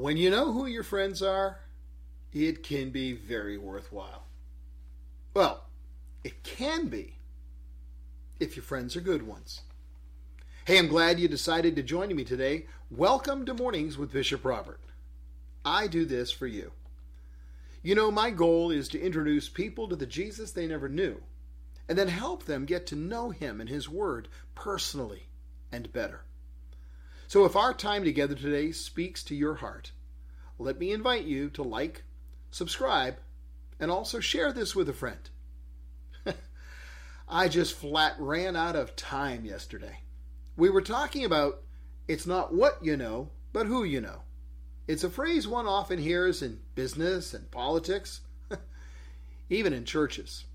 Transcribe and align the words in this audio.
When 0.00 0.16
you 0.16 0.30
know 0.30 0.50
who 0.50 0.64
your 0.64 0.82
friends 0.82 1.20
are, 1.20 1.60
it 2.32 2.62
can 2.62 2.88
be 2.88 3.12
very 3.12 3.58
worthwhile. 3.58 4.24
Well, 5.34 5.64
it 6.24 6.42
can 6.42 6.88
be 6.88 7.16
if 8.38 8.56
your 8.56 8.62
friends 8.62 8.96
are 8.96 9.02
good 9.02 9.26
ones. 9.26 9.60
Hey, 10.64 10.78
I'm 10.78 10.88
glad 10.88 11.20
you 11.20 11.28
decided 11.28 11.76
to 11.76 11.82
join 11.82 12.16
me 12.16 12.24
today. 12.24 12.64
Welcome 12.90 13.44
to 13.44 13.52
Mornings 13.52 13.98
with 13.98 14.10
Bishop 14.10 14.42
Robert. 14.42 14.80
I 15.66 15.86
do 15.86 16.06
this 16.06 16.32
for 16.32 16.46
you. 16.46 16.72
You 17.82 17.94
know, 17.94 18.10
my 18.10 18.30
goal 18.30 18.70
is 18.70 18.88
to 18.88 19.00
introduce 19.00 19.50
people 19.50 19.86
to 19.86 19.96
the 19.96 20.06
Jesus 20.06 20.52
they 20.52 20.66
never 20.66 20.88
knew 20.88 21.20
and 21.90 21.98
then 21.98 22.08
help 22.08 22.46
them 22.46 22.64
get 22.64 22.86
to 22.86 22.96
know 22.96 23.28
Him 23.28 23.60
and 23.60 23.68
His 23.68 23.86
Word 23.86 24.28
personally 24.54 25.24
and 25.70 25.92
better. 25.92 26.22
So 27.30 27.44
if 27.44 27.54
our 27.54 27.72
time 27.72 28.02
together 28.02 28.34
today 28.34 28.72
speaks 28.72 29.22
to 29.22 29.36
your 29.36 29.54
heart, 29.54 29.92
let 30.58 30.80
me 30.80 30.90
invite 30.90 31.26
you 31.26 31.48
to 31.50 31.62
like, 31.62 32.02
subscribe, 32.50 33.18
and 33.78 33.88
also 33.88 34.18
share 34.18 34.52
this 34.52 34.74
with 34.74 34.88
a 34.88 34.92
friend. 34.92 35.30
I 37.28 37.46
just 37.46 37.76
flat 37.76 38.16
ran 38.18 38.56
out 38.56 38.74
of 38.74 38.96
time 38.96 39.44
yesterday. 39.44 40.00
We 40.56 40.70
were 40.70 40.82
talking 40.82 41.24
about 41.24 41.62
it's 42.08 42.26
not 42.26 42.52
what 42.52 42.84
you 42.84 42.96
know, 42.96 43.30
but 43.52 43.66
who 43.66 43.84
you 43.84 44.00
know. 44.00 44.22
It's 44.88 45.04
a 45.04 45.08
phrase 45.08 45.46
one 45.46 45.68
often 45.68 46.00
hears 46.00 46.42
in 46.42 46.58
business 46.74 47.32
and 47.32 47.48
politics, 47.52 48.22
even 49.48 49.72
in 49.72 49.84
churches 49.84 50.46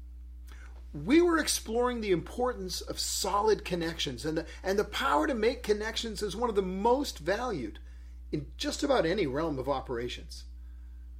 we 1.04 1.22
were 1.22 1.38
exploring 1.38 2.00
the 2.00 2.12
importance 2.12 2.80
of 2.80 3.00
solid 3.00 3.66
connections 3.66 4.26
and 4.26 4.38
the, 4.38 4.46
and 4.64 4.80
the 4.80 4.86
power 4.86 5.28
to 5.28 5.34
make 5.34 5.62
connections 5.62 6.22
is 6.22 6.36
one 6.36 6.50
of 6.50 6.56
the 6.56 6.62
most 6.62 7.20
valued 7.20 7.80
in 8.32 8.46
just 8.58 8.82
about 8.82 9.06
any 9.06 9.28
realm 9.28 9.60
of 9.60 9.68
operations. 9.68 10.46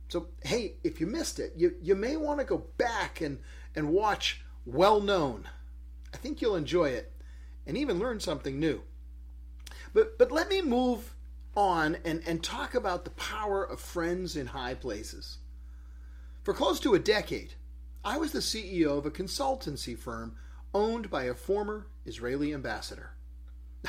So, 0.08 0.28
hey, 0.44 0.76
if 0.84 1.02
you 1.02 1.08
missed 1.08 1.40
it, 1.40 1.54
you, 1.58 1.76
you 1.82 1.96
may 1.96 2.16
want 2.16 2.40
to 2.40 2.46
go 2.46 2.66
back 2.78 3.20
and, 3.20 3.40
and 3.76 3.90
watch 3.90 4.42
Well 4.66 5.02
Known. 5.02 5.50
I 6.14 6.18
think 6.18 6.42
you'll 6.42 6.56
enjoy 6.56 6.90
it 6.90 7.12
and 7.68 7.76
even 7.76 8.00
learn 8.00 8.22
something 8.22 8.60
new. 8.60 8.82
But, 9.94 10.18
but 10.18 10.32
let 10.32 10.48
me 10.48 10.62
move 10.62 11.16
on 11.56 11.98
and, 12.06 12.22
and 12.26 12.42
talk 12.42 12.76
about 12.76 13.04
the 13.04 13.12
power 13.12 13.64
of 13.64 13.80
friends 13.82 14.38
in 14.38 14.48
high 14.48 14.76
places. 14.76 15.40
For 16.44 16.54
close 16.54 16.80
to 16.82 16.94
a 16.94 17.00
decade, 17.00 17.56
I 18.06 18.18
was 18.18 18.32
the 18.32 18.40
CEO 18.40 19.00
of 19.00 19.08
a 19.08 19.12
consultancy 19.12 19.98
firm 19.98 20.36
owned 20.76 21.10
by 21.10 21.24
a 21.24 21.34
former 21.34 21.88
Israeli 22.06 22.54
ambassador. 22.54 23.16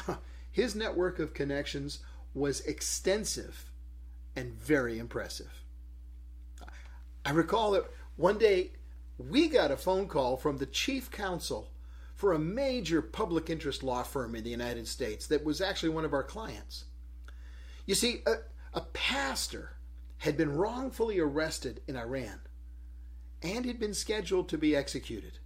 His 0.50 0.74
network 0.74 1.18
of 1.18 1.34
connections 1.34 1.98
was 2.32 2.62
extensive 2.62 3.70
and 4.34 4.54
very 4.54 4.98
impressive. 4.98 5.62
I 7.26 7.30
recall 7.30 7.72
that 7.72 7.90
one 8.16 8.38
day 8.38 8.70
we 9.18 9.48
got 9.48 9.70
a 9.70 9.76
phone 9.76 10.08
call 10.08 10.38
from 10.38 10.56
the 10.56 10.66
chief 10.66 11.10
counsel 11.10 11.70
for 12.14 12.32
a 12.32 12.38
major 12.38 13.02
public 13.02 13.50
interest 13.50 13.82
law 13.82 14.02
firm 14.02 14.34
in 14.34 14.44
the 14.44 14.50
United 14.50 14.88
States 14.88 15.26
that 15.26 15.44
was 15.44 15.60
actually 15.60 15.90
one 15.90 16.06
of 16.06 16.14
our 16.14 16.22
clients. 16.22 16.84
You 17.84 17.94
see, 17.94 18.22
a, 18.26 18.36
a 18.72 18.80
pastor 18.80 19.76
had 20.18 20.38
been 20.38 20.56
wrongfully 20.56 21.18
arrested 21.18 21.82
in 21.86 21.96
Iran 21.96 22.40
and 23.42 23.64
had 23.64 23.78
been 23.78 23.94
scheduled 23.94 24.48
to 24.48 24.58
be 24.58 24.74
executed. 24.74 25.38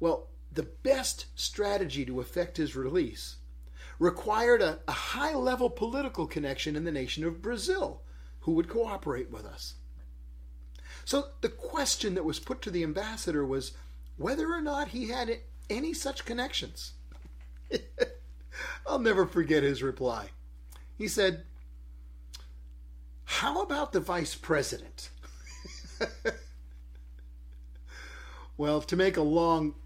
Well, 0.00 0.28
the 0.52 0.68
best 0.82 1.26
strategy 1.34 2.04
to 2.04 2.20
effect 2.20 2.56
his 2.56 2.76
release 2.76 3.36
required 3.98 4.62
a, 4.62 4.78
a 4.86 4.92
high 4.92 5.34
level 5.34 5.70
political 5.70 6.26
connection 6.26 6.76
in 6.76 6.84
the 6.84 6.92
nation 6.92 7.24
of 7.24 7.42
Brazil 7.42 8.02
who 8.40 8.52
would 8.52 8.68
cooperate 8.68 9.30
with 9.30 9.44
us. 9.44 9.74
So 11.04 11.28
the 11.40 11.48
question 11.48 12.14
that 12.14 12.24
was 12.24 12.38
put 12.38 12.62
to 12.62 12.70
the 12.70 12.82
ambassador 12.82 13.44
was 13.44 13.72
whether 14.16 14.52
or 14.52 14.60
not 14.60 14.88
he 14.88 15.08
had 15.08 15.40
any 15.70 15.92
such 15.92 16.24
connections. 16.24 16.92
I'll 18.86 18.98
never 18.98 19.26
forget 19.26 19.62
his 19.62 19.82
reply. 19.82 20.30
He 20.96 21.08
said, 21.08 21.44
How 23.24 23.62
about 23.62 23.92
the 23.92 24.00
vice 24.00 24.34
president? 24.34 25.10
Well, 28.58 28.82
to 28.82 28.96
make 28.96 29.16
a 29.16 29.22
long, 29.22 29.76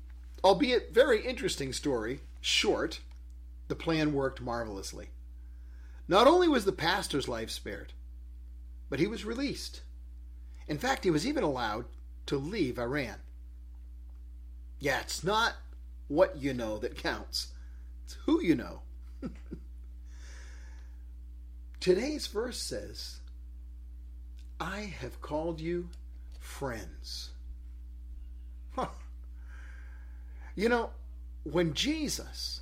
albeit 0.43 0.95
very 0.95 1.21
interesting 1.25 1.75
story 1.75 2.21
short, 2.41 3.01
the 3.69 3.75
plan 3.77 4.15
worked 4.15 4.41
marvelously. 4.41 5.11
Not 6.09 6.27
only 6.27 6.49
was 6.49 6.65
the 6.65 6.73
pastor's 6.73 7.29
life 7.29 7.51
spared, 7.51 7.93
but 8.89 8.99
he 8.99 9.07
was 9.07 9.27
released. 9.27 9.83
In 10.67 10.79
fact, 10.79 11.05
he 11.05 11.11
was 11.11 11.27
even 11.27 11.45
allowed 11.45 11.85
to 12.27 12.39
leave 12.39 12.79
Iran. 12.79 13.17
Yeah, 14.81 15.01
it's 15.01 15.23
not 15.23 15.55
what 16.09 16.39
you 16.39 16.55
know 16.55 16.79
that 16.79 16.97
counts, 16.97 17.49
it's 18.05 18.17
who 18.25 18.43
you 18.43 18.55
know. 18.55 18.81
Today's 21.81 22.27
verse 22.27 22.59
says, 22.59 23.21
I 24.59 24.95
have 25.01 25.21
called 25.21 25.61
you 25.61 25.91
friends. 26.41 27.33
You 30.55 30.69
know, 30.69 30.91
when 31.45 31.75
Jesus 31.75 32.61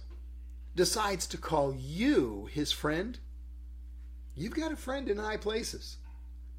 decides 0.76 1.26
to 1.28 1.38
call 1.38 1.74
you 1.74 2.48
his 2.52 2.70
friend, 2.70 3.18
you've 4.34 4.54
got 4.54 4.72
a 4.72 4.76
friend 4.76 5.08
in 5.08 5.18
high 5.18 5.36
places. 5.36 5.96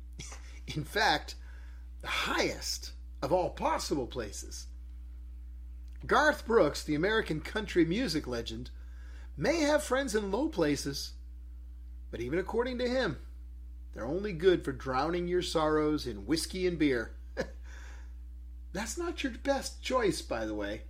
In 0.75 0.83
fact, 0.83 1.35
the 2.01 2.07
highest 2.07 2.91
of 3.21 3.31
all 3.31 3.49
possible 3.49 4.07
places. 4.07 4.67
Garth 6.05 6.45
Brooks, 6.45 6.83
the 6.83 6.95
American 6.95 7.39
country 7.39 7.85
music 7.85 8.27
legend, 8.27 8.71
may 9.37 9.61
have 9.61 9.83
friends 9.83 10.15
in 10.15 10.31
low 10.31 10.49
places, 10.49 11.13
but 12.09 12.19
even 12.19 12.39
according 12.39 12.79
to 12.79 12.89
him, 12.89 13.17
they're 13.93 14.05
only 14.05 14.33
good 14.33 14.65
for 14.65 14.71
drowning 14.71 15.27
your 15.27 15.41
sorrows 15.41 16.07
in 16.07 16.25
whiskey 16.25 16.67
and 16.67 16.77
beer. 16.77 17.13
That's 18.73 18.97
not 18.97 19.23
your 19.23 19.33
best 19.33 19.81
choice, 19.81 20.21
by 20.21 20.45
the 20.45 20.53
way. 20.53 20.83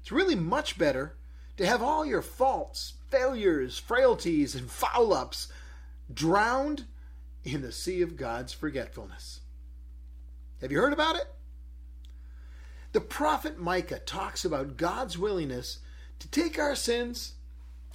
It's 0.00 0.12
really 0.12 0.34
much 0.34 0.78
better 0.78 1.14
to 1.56 1.66
have 1.66 1.82
all 1.82 2.04
your 2.04 2.22
faults, 2.22 2.94
failures, 3.08 3.78
frailties, 3.78 4.54
and 4.54 4.70
foul 4.70 5.12
ups 5.12 5.52
drowned 6.12 6.86
in 7.44 7.62
the 7.62 7.72
sea 7.72 8.02
of 8.02 8.16
God's 8.16 8.52
forgetfulness. 8.52 9.40
Have 10.60 10.72
you 10.72 10.78
heard 10.78 10.92
about 10.92 11.16
it? 11.16 11.26
The 12.92 13.00
prophet 13.00 13.58
Micah 13.58 14.00
talks 14.00 14.44
about 14.44 14.76
God's 14.76 15.16
willingness 15.16 15.78
to 16.18 16.28
take 16.28 16.58
our 16.58 16.74
sins 16.74 17.34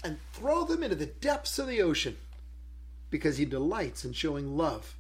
and 0.04 0.18
throw 0.32 0.64
them 0.64 0.84
into 0.84 0.96
the 0.96 1.06
depths 1.06 1.60
of 1.60 1.68
the 1.68 1.82
ocean 1.82 2.18
because 3.10 3.38
he 3.38 3.46
delights 3.46 4.06
in 4.06 4.14
showing 4.14 4.56
love 4.56 4.96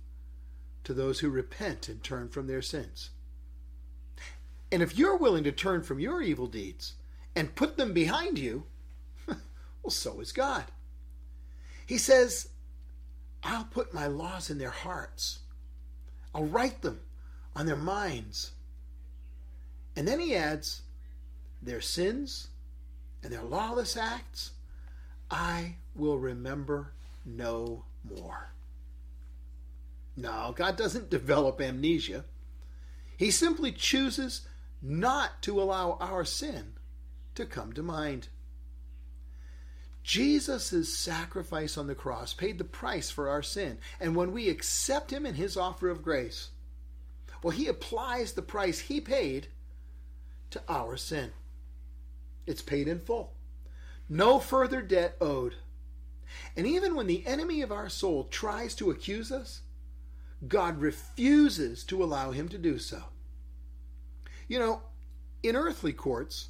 to 0.83 0.93
those 0.93 1.19
who 1.19 1.29
repent 1.29 1.87
and 1.87 2.03
turn 2.03 2.29
from 2.29 2.47
their 2.47 2.61
sins. 2.61 3.09
And 4.71 4.81
if 4.81 4.97
you're 4.97 5.17
willing 5.17 5.43
to 5.43 5.51
turn 5.51 5.83
from 5.83 5.99
your 5.99 6.21
evil 6.21 6.47
deeds 6.47 6.93
and 7.35 7.55
put 7.55 7.77
them 7.77 7.93
behind 7.93 8.37
you, 8.37 8.63
well, 9.27 9.37
so 9.89 10.19
is 10.19 10.31
God. 10.31 10.65
He 11.85 11.97
says, 11.97 12.49
I'll 13.43 13.65
put 13.65 13.93
my 13.93 14.07
laws 14.07 14.49
in 14.49 14.57
their 14.57 14.71
hearts, 14.71 15.39
I'll 16.33 16.45
write 16.45 16.81
them 16.81 16.99
on 17.55 17.65
their 17.65 17.75
minds. 17.75 18.51
And 19.95 20.07
then 20.07 20.19
he 20.19 20.35
adds, 20.35 20.81
their 21.61 21.81
sins 21.81 22.49
and 23.23 23.31
their 23.31 23.43
lawless 23.43 23.95
acts, 23.95 24.51
I 25.31 25.75
will 25.95 26.17
remember 26.17 26.91
no 27.25 27.85
more. 28.03 28.51
No, 30.17 30.53
God 30.55 30.75
doesn't 30.77 31.09
develop 31.09 31.59
amnesia. 31.59 32.25
He 33.17 33.31
simply 33.31 33.71
chooses 33.71 34.47
not 34.81 35.41
to 35.43 35.61
allow 35.61 35.97
our 35.99 36.25
sin 36.25 36.73
to 37.35 37.45
come 37.45 37.73
to 37.73 37.83
mind. 37.83 38.27
Jesus' 40.03 40.95
sacrifice 40.95 41.77
on 41.77 41.87
the 41.87 41.95
cross 41.95 42.33
paid 42.33 42.59
the 42.59 42.63
price 42.63 43.09
for 43.09 43.27
our 43.27 43.41
sin. 43.41 43.79
And 43.99 44.15
when 44.15 44.31
we 44.31 44.49
accept 44.49 45.11
him 45.11 45.25
in 45.25 45.33
his 45.33 45.57
offer 45.57 45.89
of 45.89 46.03
grace, 46.03 46.49
well, 47.41 47.51
he 47.51 47.67
applies 47.67 48.33
the 48.33 48.41
price 48.41 48.79
he 48.79 49.01
paid 49.01 49.47
to 50.51 50.61
our 50.69 50.95
sin. 50.95 51.31
It's 52.45 52.61
paid 52.61 52.87
in 52.87 52.99
full. 52.99 53.33
No 54.07 54.39
further 54.39 54.81
debt 54.81 55.17
owed. 55.19 55.55
And 56.55 56.67
even 56.67 56.95
when 56.95 57.07
the 57.07 57.25
enemy 57.25 57.61
of 57.61 57.71
our 57.71 57.89
soul 57.89 58.25
tries 58.25 58.75
to 58.75 58.91
accuse 58.91 59.31
us, 59.31 59.61
God 60.47 60.79
refuses 60.79 61.83
to 61.85 62.03
allow 62.03 62.31
him 62.31 62.47
to 62.49 62.57
do 62.57 62.77
so. 62.77 63.03
You 64.47 64.59
know, 64.59 64.81
in 65.43 65.55
earthly 65.55 65.93
courts, 65.93 66.49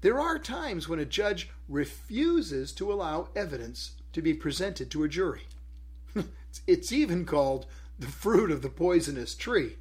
there 0.00 0.20
are 0.20 0.38
times 0.38 0.88
when 0.88 0.98
a 0.98 1.04
judge 1.04 1.50
refuses 1.68 2.72
to 2.74 2.92
allow 2.92 3.28
evidence 3.34 3.92
to 4.12 4.22
be 4.22 4.34
presented 4.34 4.90
to 4.90 5.04
a 5.04 5.08
jury. 5.08 5.46
it's 6.66 6.92
even 6.92 7.24
called 7.24 7.66
the 7.98 8.06
fruit 8.06 8.50
of 8.50 8.62
the 8.62 8.68
poisonous 8.68 9.34
tree. 9.34 9.76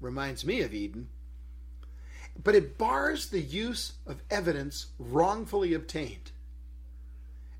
Reminds 0.00 0.44
me 0.44 0.62
of 0.62 0.74
Eden. 0.74 1.08
But 2.42 2.54
it 2.54 2.78
bars 2.78 3.28
the 3.28 3.40
use 3.40 3.94
of 4.06 4.22
evidence 4.30 4.86
wrongfully 4.98 5.74
obtained. 5.74 6.32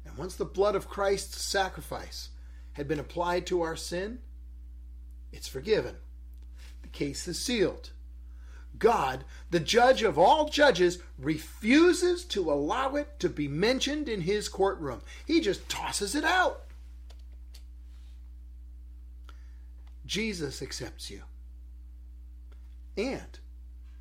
And 0.05 0.17
once 0.17 0.35
the 0.35 0.45
blood 0.45 0.75
of 0.75 0.89
Christ's 0.89 1.43
sacrifice 1.45 2.31
had 2.73 2.89
been 2.89 2.99
applied 2.99 3.47
to 3.47 3.63
our 3.63 3.77
sin, 3.77 4.19
it's 5.33 5.49
forgiven. 5.49 5.97
The 6.83 6.89
case 6.89 7.29
is 7.29 7.39
sealed. 7.39 7.91
God, 8.79 9.25
the 9.51 9.61
judge 9.61 10.03
of 10.03 10.19
all 10.19 10.49
judges, 10.49 10.99
refuses 11.19 12.25
to 12.27 12.51
allow 12.51 12.95
it 12.95 13.19
to 13.21 13.29
be 13.29 13.49
mentioned 13.49 14.09
in 14.09 14.23
his 14.23 14.49
courtroom. 14.49 15.03
He 15.27 15.41
just 15.41 15.69
tosses 15.69 16.15
it 16.15 16.25
out. 16.25 16.63
Jesus 20.07 20.61
accepts 20.61 21.11
you. 21.11 21.23
And 22.97 23.39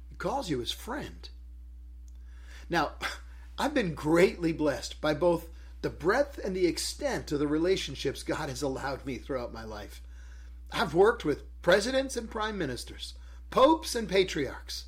he 0.10 0.16
calls 0.16 0.50
you 0.50 0.60
his 0.60 0.72
friend. 0.72 1.30
Now, 2.70 2.92
I've 3.60 3.74
been 3.74 3.94
greatly 3.94 4.54
blessed 4.54 5.02
by 5.02 5.14
both 5.14 5.50
the 5.82 5.90
breadth 5.90 6.40
and 6.44 6.56
the 6.56 6.66
extent 6.66 7.32
of 7.32 7.40
the 7.40 7.48
relationships 7.48 8.24
God 8.24 8.50
has 8.50 8.62
allowed 8.62 9.06
me 9.06 9.18
throughout 9.18 9.54
my 9.54 9.64
life. 9.64 10.02
I've 10.72 10.94
worked 10.94 11.26
with 11.26 11.62
presidents 11.62 12.16
and 12.16 12.30
prime 12.30 12.58
ministers, 12.58 13.16
popes 13.50 13.96
and 13.96 14.08
patriarchs. 14.08 14.86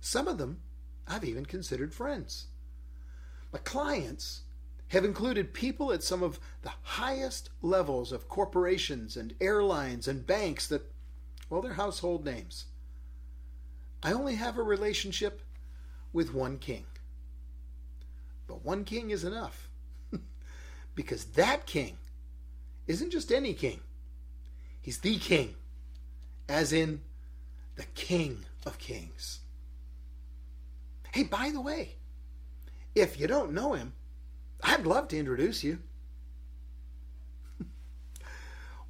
Some 0.00 0.28
of 0.28 0.38
them 0.38 0.60
I've 1.10 1.24
even 1.24 1.44
considered 1.44 1.92
friends. 1.92 2.46
My 3.52 3.58
clients 3.58 4.42
have 4.88 5.04
included 5.04 5.52
people 5.52 5.92
at 5.92 6.04
some 6.04 6.22
of 6.22 6.38
the 6.62 6.72
highest 6.82 7.50
levels 7.62 8.12
of 8.12 8.28
corporations 8.28 9.16
and 9.16 9.34
airlines 9.40 10.06
and 10.06 10.26
banks 10.26 10.68
that, 10.68 10.82
well, 11.48 11.62
they're 11.62 11.74
household 11.74 12.24
names. 12.24 12.66
I 14.02 14.12
only 14.12 14.36
have 14.36 14.56
a 14.56 14.62
relationship 14.62 15.42
with 16.12 16.32
one 16.32 16.58
king. 16.58 16.86
But 18.46 18.64
one 18.64 18.84
king 18.84 19.10
is 19.10 19.24
enough. 19.24 19.68
because 20.94 21.24
that 21.24 21.66
king 21.66 21.98
isn't 22.86 23.10
just 23.10 23.30
any 23.32 23.52
king, 23.52 23.80
he's 24.80 24.98
the 24.98 25.18
king, 25.18 25.54
as 26.48 26.72
in 26.72 27.00
the 27.80 27.86
king 27.94 28.44
of 28.66 28.78
kings. 28.78 29.40
Hey, 31.14 31.22
by 31.22 31.48
the 31.50 31.62
way, 31.62 31.96
if 32.94 33.18
you 33.18 33.26
don't 33.26 33.54
know 33.54 33.72
him, 33.72 33.94
I'd 34.62 34.86
love 34.86 35.08
to 35.08 35.18
introduce 35.18 35.64
you. 35.64 35.78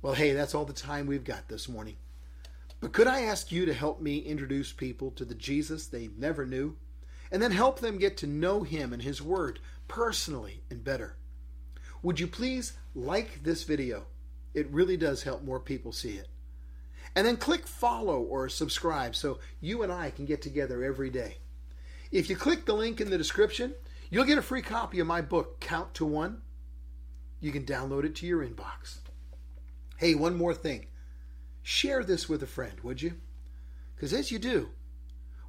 well, 0.02 0.14
hey, 0.14 0.32
that's 0.32 0.56
all 0.56 0.64
the 0.64 0.72
time 0.72 1.06
we've 1.06 1.22
got 1.22 1.46
this 1.46 1.69
morning. 1.69 1.98
But 2.81 2.92
could 2.92 3.06
I 3.06 3.20
ask 3.22 3.52
you 3.52 3.64
to 3.64 3.72
help 3.72 4.00
me 4.00 4.19
introduce 4.19 4.72
people 4.72 5.12
to 5.12 5.25
the 5.25 5.36
Jesus 5.36 5.86
they 5.86 6.08
never 6.19 6.44
knew? 6.44 6.75
And 7.31 7.40
then 7.40 7.52
help 7.52 7.78
them 7.78 7.96
get 7.96 8.16
to 8.16 8.26
know 8.26 8.64
him 8.64 8.93
and 8.93 9.02
his 9.02 9.22
word 9.22 9.60
personally 9.86 10.64
and 10.69 10.82
better. 10.82 11.14
Would 12.02 12.19
you 12.19 12.26
please 12.26 12.72
like 12.96 13.44
this 13.44 13.62
video? 13.62 14.06
It 14.52 14.69
really 14.72 14.96
does 14.96 15.22
help 15.22 15.44
more 15.44 15.60
people 15.60 15.93
see 15.93 16.14
it. 16.16 16.26
And 17.16 17.26
then 17.26 17.36
click 17.36 17.66
follow 17.66 18.20
or 18.20 18.48
subscribe 18.48 19.16
so 19.16 19.38
you 19.60 19.82
and 19.82 19.92
I 19.92 20.10
can 20.10 20.26
get 20.26 20.42
together 20.42 20.84
every 20.84 21.10
day. 21.10 21.38
If 22.12 22.30
you 22.30 22.36
click 22.36 22.64
the 22.64 22.74
link 22.74 23.00
in 23.00 23.10
the 23.10 23.18
description, 23.18 23.74
you'll 24.10 24.24
get 24.24 24.38
a 24.38 24.42
free 24.42 24.62
copy 24.62 25.00
of 25.00 25.06
my 25.06 25.20
book, 25.20 25.60
Count 25.60 25.94
to 25.94 26.04
One. 26.04 26.42
You 27.40 27.52
can 27.52 27.64
download 27.64 28.04
it 28.04 28.14
to 28.16 28.26
your 28.26 28.44
inbox. 28.44 28.98
Hey, 29.96 30.14
one 30.14 30.36
more 30.36 30.54
thing. 30.54 30.86
Share 31.62 32.02
this 32.04 32.28
with 32.28 32.42
a 32.42 32.46
friend, 32.46 32.80
would 32.82 33.02
you? 33.02 33.14
Because 33.94 34.12
as 34.12 34.30
you 34.30 34.38
do, 34.38 34.70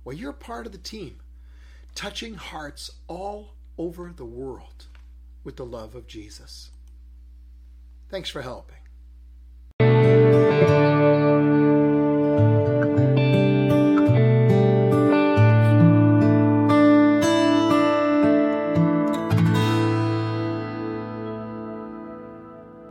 well, 0.04 0.16
you're 0.16 0.34
part 0.34 0.66
of 0.66 0.72
the 0.72 0.78
team, 0.78 1.20
touching 1.96 2.34
hearts 2.34 2.92
all 3.08 3.56
over 3.78 4.12
the 4.16 4.26
world 4.26 4.88
with 5.44 5.56
the 5.56 5.66
love 5.66 5.96
of 5.96 6.08
Jesus. 6.08 6.72
Thanks 8.10 8.30
for 8.30 8.42
helping. 8.42 8.81